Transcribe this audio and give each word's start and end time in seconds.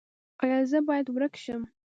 ایا 0.43 0.59
زه 0.71 0.79
باید 0.87 1.07
ورک 1.15 1.33
شم؟ 1.43 1.61